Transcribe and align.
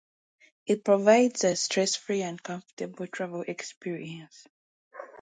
It 0.65 0.83
provides 0.83 1.43
a 1.43 1.55
stress-free 1.55 2.23
and 2.23 2.41
comfortable 2.41 3.05
travel 3.05 3.41
experience. 3.47 4.47